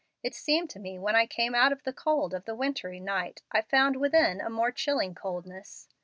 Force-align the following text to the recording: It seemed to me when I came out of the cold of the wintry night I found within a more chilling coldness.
It 0.23 0.33
seemed 0.33 0.71
to 0.71 0.79
me 0.79 0.97
when 0.97 1.15
I 1.15 1.27
came 1.27 1.53
out 1.53 1.71
of 1.71 1.83
the 1.83 1.93
cold 1.93 2.33
of 2.33 2.45
the 2.45 2.55
wintry 2.55 2.99
night 2.99 3.43
I 3.51 3.61
found 3.61 3.97
within 3.97 4.41
a 4.41 4.49
more 4.49 4.71
chilling 4.71 5.13
coldness. 5.13 5.87